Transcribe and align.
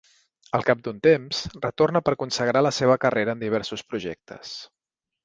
Al 0.59 0.63
cap 0.69 0.79
d'un 0.85 0.95
temps, 1.07 1.41
retorna 1.67 2.01
per 2.07 2.15
consagrar 2.23 2.65
la 2.69 2.75
seva 2.79 2.97
carrera 3.05 3.37
en 3.39 3.45
diversos 3.45 3.85
projectes. 3.93 4.57